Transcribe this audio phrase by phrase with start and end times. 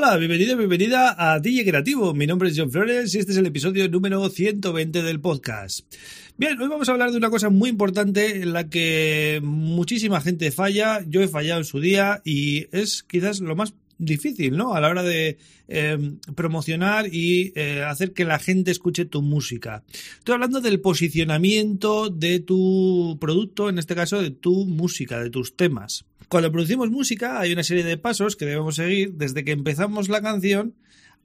[0.00, 2.14] Hola, bienvenido, bienvenida a DJ Creativo.
[2.14, 5.92] Mi nombre es John Flores y este es el episodio número 120 del podcast.
[6.36, 10.52] Bien, hoy vamos a hablar de una cosa muy importante en la que muchísima gente
[10.52, 11.04] falla.
[11.08, 14.74] Yo he fallado en su día y es quizás lo más difícil, ¿no?
[14.74, 19.82] A la hora de em, promocionar y eh, hacer que la gente escuche tu música.
[20.18, 25.56] Estoy hablando del posicionamiento de tu producto, en este caso de tu música, de tus
[25.56, 26.04] temas.
[26.28, 30.20] Cuando producimos música hay una serie de pasos que debemos seguir desde que empezamos la
[30.20, 30.74] canción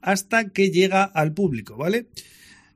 [0.01, 2.07] hasta que llega al público, ¿vale?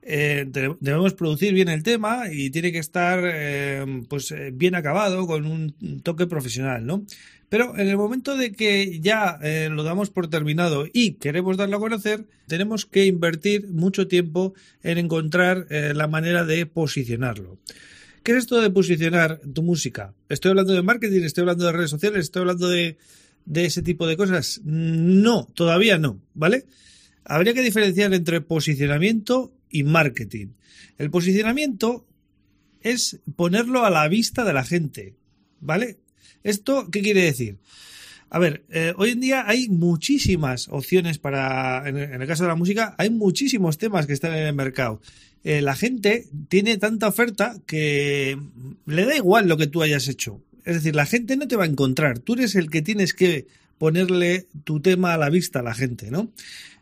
[0.02, 0.46] Eh,
[0.80, 5.44] debemos producir bien el tema y tiene que estar eh, pues eh, bien acabado con
[5.46, 7.04] un toque profesional, ¿no?
[7.50, 9.38] Pero en el momento de que ya
[9.70, 14.98] lo damos por terminado y queremos darlo a conocer, tenemos que invertir mucho tiempo en
[14.98, 17.56] encontrar la manera de posicionarlo.
[18.22, 20.14] ¿Qué es esto de posicionar tu música?
[20.28, 22.98] Estoy hablando de marketing, estoy hablando de redes sociales, estoy hablando de,
[23.44, 24.60] de ese tipo de cosas.
[24.64, 26.66] No, todavía no, ¿vale?
[27.24, 30.48] Habría que diferenciar entre posicionamiento y marketing.
[30.98, 32.06] El posicionamiento
[32.80, 35.14] es ponerlo a la vista de la gente,
[35.60, 35.98] ¿vale?
[36.42, 37.58] ¿Esto qué quiere decir?
[38.30, 42.56] A ver, eh, hoy en día hay muchísimas opciones para, en el, caso de la
[42.56, 45.00] música, hay muchísimos temas que están en el mercado.
[45.44, 48.38] Eh, la gente tiene tanta oferta que
[48.84, 50.42] le da igual lo que tú hayas hecho.
[50.66, 52.18] Es decir, la gente no te va a encontrar.
[52.18, 53.46] Tú eres el que tienes que
[53.78, 56.30] ponerle tu tema a la vista a la gente, ¿no?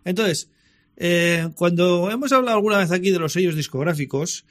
[0.05, 0.49] Entonces,
[0.97, 4.47] eh, cuando hemos hablado alguna vez aquí de los sellos discográficos,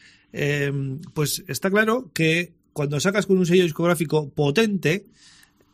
[1.14, 5.06] pues está claro que cuando sacas con un sello discográfico potente,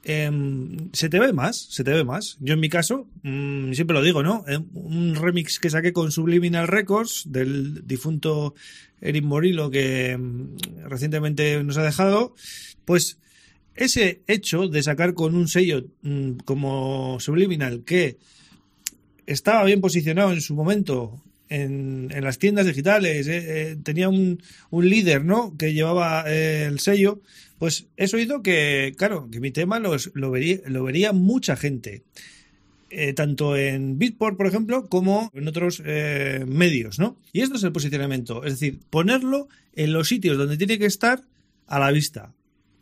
[0.04, 2.38] Em, se te ve más, se te ve más.
[2.40, 4.44] Yo en mi caso, mm, siempre lo digo, ¿no?
[4.48, 8.56] Em, un remix que saqué con Subliminal Records del difunto
[9.00, 12.36] Eric Morillo que em, recientemente nos ha dejado,
[12.86, 13.20] pues
[13.76, 18.18] ese hecho de sacar con un sello mm, como Subliminal que
[19.28, 24.90] estaba bien posicionado en su momento en, las tiendas digitales, eh, eh, tenía un, un,
[24.90, 25.56] líder, ¿no?
[25.58, 27.22] Que llevaba eh, el sello,
[27.62, 29.92] pues eso hizo que, claro, que mi tema lo,
[30.32, 32.02] vería, lo vería mucha gente.
[33.16, 37.18] tanto en Beatport, por ejemplo, como en otros medios, ¿no?
[37.34, 41.22] Y esto es el posicionamiento, es decir, ponerlo en los sitios donde tiene que estar
[41.68, 42.34] a la vista.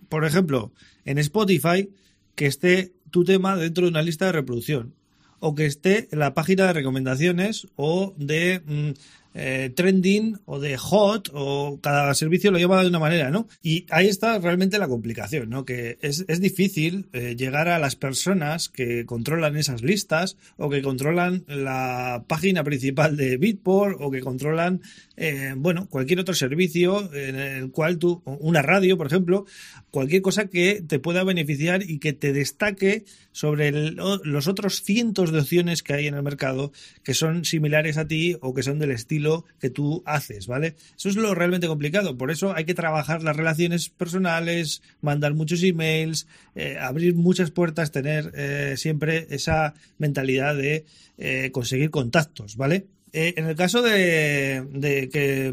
[0.07, 0.71] Por ejemplo,
[1.03, 1.89] en Spotify,
[2.35, 4.93] que esté tu tema dentro de una lista de reproducción
[5.41, 8.91] o que esté en la página de recomendaciones o de mm,
[9.35, 13.47] eh, trending o de hot o cada servicio lo llama de una manera, ¿no?
[13.61, 15.65] Y ahí está realmente la complicación, ¿no?
[15.65, 21.43] Que es, difícil eh, llegar a las personas que controlan esas listas o que controlan
[21.47, 24.81] la página principal de Bitport o que controlan,
[25.15, 29.45] eh, bueno, cualquier otro servicio en el cual tú, una radio, por ejemplo,
[29.91, 35.39] cualquier cosa que te pueda beneficiar y que te destaque sobre los otros cientos de
[35.39, 36.71] opciones que hay en el mercado
[37.03, 39.18] que son similares a ti o que son del estilo
[39.59, 40.75] que tú haces, ¿vale?
[40.97, 42.17] Eso es lo realmente complicado.
[42.17, 47.91] Por eso hay que trabajar las relaciones personales, mandar muchos emails, eh, abrir muchas puertas,
[47.91, 50.85] tener eh, siempre esa mentalidad de
[51.17, 52.87] eh, conseguir contactos, ¿vale?
[53.11, 55.51] en el caso de, de que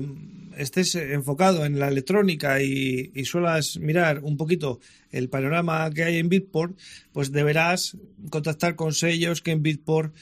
[0.57, 6.29] estés enfocado en la electrónica y, suelas mirar un poquito el panorama que hay en
[6.29, 6.77] Bitport,
[7.13, 7.97] pues deberás
[8.31, 10.15] contactar con sellos que en Bitport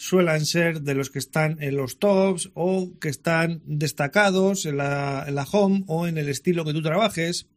[0.00, 5.26] suelan ser de los que están en los tops o que están destacados en la,
[5.28, 7.48] en la home o en el estilo que tú trabajes.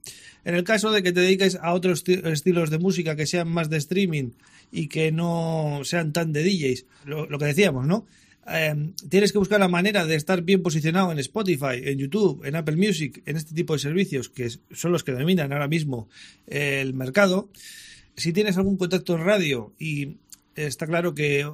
[0.44, 3.70] En el caso de que te dediques a otros estilos de música que sean más
[3.70, 4.32] de streaming
[4.74, 8.06] y que no sean tan de DJs, lo que decíamos, ¿no?
[8.46, 12.58] Em, tienes que buscar la manera de estar bien posicionado en Spotify, en YouTube, en
[12.58, 16.10] Apple Music, en este tipo de servicios que son los que dominan ahora mismo
[16.48, 17.50] el mercado.
[18.18, 20.18] Si tienes algún contacto en radio y
[20.56, 21.50] está claro que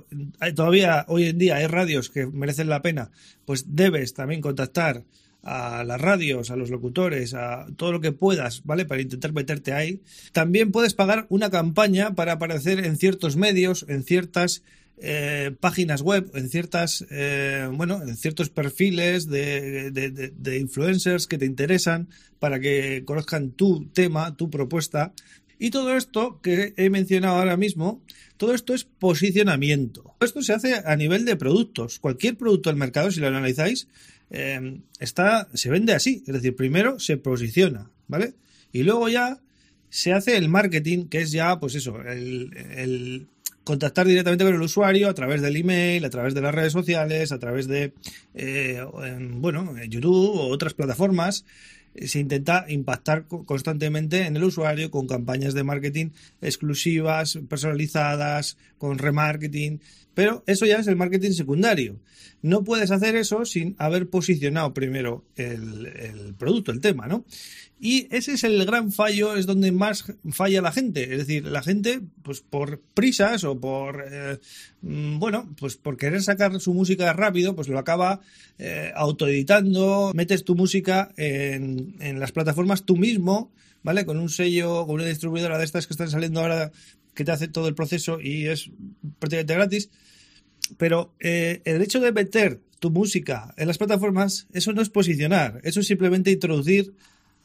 [0.55, 3.11] todavía hoy en día hay radios que merecen la pena,
[3.45, 5.03] pues debes también contactar
[5.41, 8.85] a las radios, a los locutores, a todo lo que puedas, ¿vale?
[8.85, 10.01] Para intentar meterte ahí.
[10.33, 14.63] También puedes pagar una campaña para aparecer en ciertos medios, en ciertas
[15.01, 21.45] eh, páginas web, en ciertas, eh, bueno, en ciertos perfiles de, de, influencers que te
[21.45, 22.09] interesan
[22.39, 25.13] para que conozcan tu tema, tu propuesta.
[25.59, 28.01] Y todo esto que he mencionado ahora mismo,
[28.37, 30.15] todo esto es posicionamiento.
[30.21, 31.99] Esto se hace a nivel de productos.
[31.99, 33.87] Cualquier producto del mercado, si lo analizáis,
[34.31, 36.23] eh, está, se vende así.
[36.25, 38.33] Es decir, primero se posiciona, ¿vale?
[38.71, 39.41] Y luego ya
[39.89, 43.27] se hace el marketing, que es ya, pues eso, el
[43.69, 47.31] contactar directamente con el usuario a través del email, a través de las redes sociales,
[47.31, 47.93] a través de,
[48.33, 48.83] eh,
[49.33, 51.45] bueno, YouTube o otras plataformas
[52.07, 56.09] se intenta impactar constantemente en el usuario con campañas de marketing
[56.41, 59.79] exclusivas, personalizadas, con remarketing,
[60.13, 61.99] pero eso ya es el marketing secundario.
[62.41, 67.25] No puedes hacer eso sin haber posicionado primero el, producto, el tema, ¿no?
[67.79, 71.03] Y ese es el gran fallo, es donde más falla la gente.
[71.03, 74.37] Es decir, la gente, pues por prisas o por, eh,
[74.81, 78.19] mm, bueno, pues por querer sacar su música rápido, pues lo acaba
[78.57, 84.05] eh, autoeditando, metes tu música en, en las plataformas tú mismo, ¿vale?
[84.05, 86.71] Con un sello, con una distribuidora de estas que están saliendo ahora
[87.13, 88.71] que te hace todo el proceso y es
[89.19, 89.89] prácticamente gratis.
[90.77, 95.59] Pero eh, el hecho de meter tu música en las plataformas, eso no es posicionar,
[95.63, 96.93] eso es simplemente introducir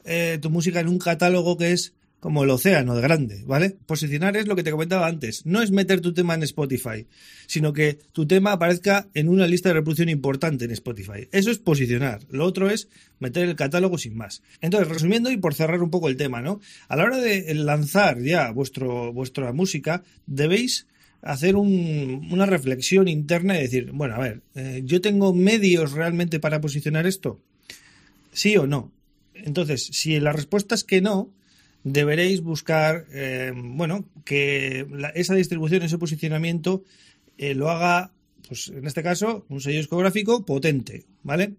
[0.04, 3.76] eh, tu música en un catálogo que es como el océano de grande, ¿vale?
[3.84, 7.06] Posicionar es lo que te comentaba antes, no es meter tu tema en Spotify,
[7.46, 11.28] sino que tu tema aparezca en una lista de reproducción importante en Spotify.
[11.32, 12.20] Eso es posicionar.
[12.30, 14.42] Lo otro es meter el catálogo sin más.
[14.62, 16.62] Entonces, resumiendo y por cerrar un poco el tema, ¿no?
[16.88, 20.86] A la hora de lanzar ya vuestro, vuestra música, debéis
[21.20, 26.62] hacer una reflexión interna y decir, bueno, a ver, eh, ¿yo tengo medios realmente para
[26.62, 27.38] posicionar esto?
[28.32, 28.93] ¿Sí o no?
[29.34, 31.30] Entonces, si la respuesta es que no,
[31.82, 36.82] deberéis buscar, eh, bueno, que esa distribución, ese posicionamiento
[37.36, 38.12] eh, lo haga,
[38.48, 41.54] pues en este caso, un sello discográfico potente, ¿vale?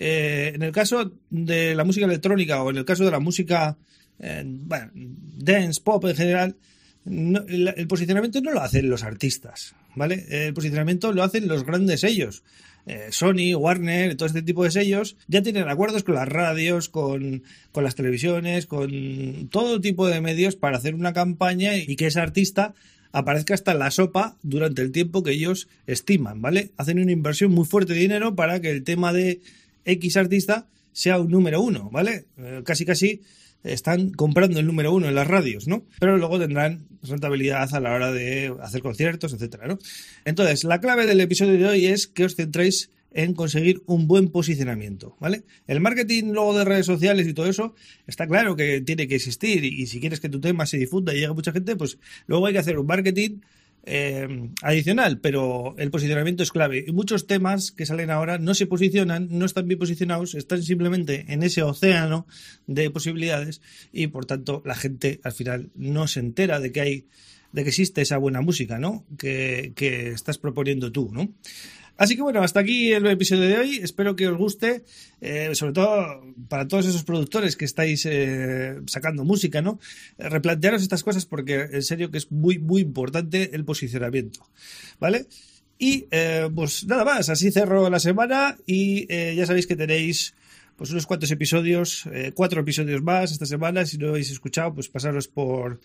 [0.00, 3.76] en el caso de la música electrónica o en el caso de la música,
[4.16, 6.56] bueno, dance, pop en general,
[7.04, 10.24] el posicionamiento no lo hacen los artistas, ¿vale?
[10.30, 12.42] El posicionamiento lo hacen los grandes sellos.
[12.88, 17.42] Eh, Sony, Warner, todo este tipo de sellos, ya tienen acuerdos con las radios, con,
[17.70, 22.18] con las televisiones, con todo tipo de medios para hacer una campaña y que ese
[22.18, 22.74] artista
[23.12, 26.70] aparezca hasta en la sopa durante el tiempo que ellos estiman, ¿vale?
[26.78, 29.42] Hacen una inversión muy fuerte de dinero para que el tema de
[29.84, 32.24] X artista sea un número uno, ¿vale?
[32.38, 33.20] Eh, casi casi
[33.64, 35.84] están comprando el número uno en las radios, ¿no?
[35.98, 39.78] Pero luego tendrán rentabilidad a la hora de hacer conciertos, etcétera, ¿no?
[40.24, 44.28] Entonces, la clave del episodio de hoy es que os centréis en conseguir un buen
[44.28, 45.44] posicionamiento, ¿vale?
[45.66, 47.74] El marketing luego de redes sociales y todo eso
[48.06, 51.16] está claro que tiene que existir y, si quieres que tu tema se difunda y
[51.16, 53.40] llegue a mucha gente, pues luego hay que hacer un marketing
[53.88, 56.84] eh, adicional, pero el posicionamiento es clave.
[56.86, 61.24] Y muchos temas que salen ahora no se posicionan, no están bien posicionados, están simplemente
[61.28, 62.26] en ese océano
[62.66, 63.62] de posibilidades
[63.92, 67.06] y por tanto la gente al final no se entera de que hay
[67.50, 69.06] de que existe esa buena música, ¿no?
[69.16, 71.32] Que, que estás proponiendo tú, ¿no?
[71.98, 73.80] Así que bueno, hasta aquí el episodio de hoy.
[73.82, 74.84] Espero que os guste,
[75.20, 79.80] eh, sobre todo para todos esos productores que estáis eh, sacando música, ¿no?
[80.16, 84.48] replantearos estas cosas porque en serio que es muy, muy importante el posicionamiento,
[85.00, 85.26] ¿vale?
[85.76, 90.34] Y eh, pues nada más, así cerro la semana y ya sabéis que tenéis
[90.76, 92.04] pues unos cuantos episodios,
[92.34, 93.84] cuatro episodios más esta semana.
[93.84, 95.80] Si no habéis escuchado, pues pasaros por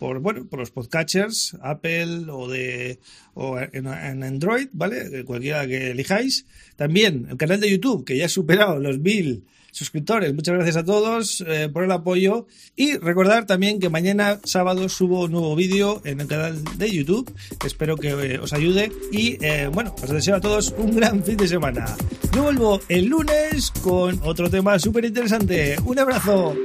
[0.00, 2.98] por, bueno, por los podcatchers, Apple o, de,
[3.34, 5.24] o en, Android, ¿vale?
[5.26, 6.46] Cualquiera que elijáis.
[6.74, 10.32] También el canal de YouTube, que ya ha superado los mil suscriptores.
[10.32, 12.46] Muchas gracias a todos eh, por el apoyo.
[12.76, 17.30] Y recordar también que mañana sábado subo un nuevo vídeo en el canal de YouTube.
[17.62, 18.90] Espero que eh, os ayude.
[19.12, 21.84] Y eh, bueno, os deseo a todos un gran fin de semana.
[22.34, 25.76] Yo vuelvo el lunes con otro tema súper interesante.
[25.84, 26.56] Un abrazo.